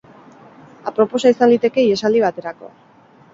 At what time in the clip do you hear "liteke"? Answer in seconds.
1.51-1.85